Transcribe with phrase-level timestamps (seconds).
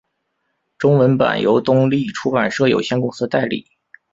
[0.79, 3.67] 中文版由东立出版社有限公司代理。